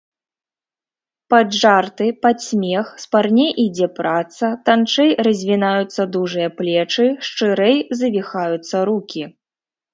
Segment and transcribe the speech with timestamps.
[1.33, 9.23] Пад жарты, пад смех спарней ідзе праца, танчэй развінаюцца дужыя плечы, шчырэй завіхаюцца рукі.